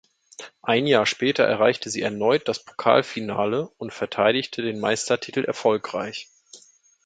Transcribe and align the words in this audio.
Ein 0.63 0.87
Jahr 0.87 1.05
später 1.05 1.43
erreichte 1.43 1.91
sie 1.91 2.01
erneut 2.01 2.47
das 2.47 2.65
Pokalfinale 2.65 3.69
und 3.77 3.93
verteidigte 3.93 4.63
den 4.63 4.79
Meistertitel 4.79 5.43
erfolgreich. 5.45 6.27